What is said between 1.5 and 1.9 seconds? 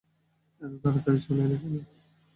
কেন?